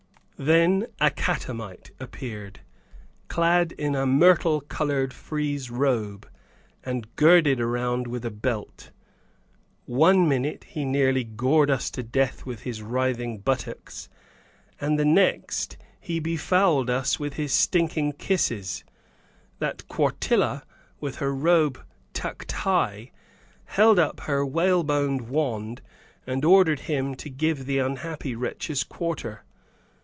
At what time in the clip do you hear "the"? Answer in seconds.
14.97-15.05, 27.67-27.77